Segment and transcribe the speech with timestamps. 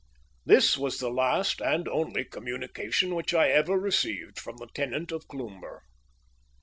[0.47, 5.27] This was the last and only communication which I ever received from the tenant of
[5.27, 5.81] Cloomber.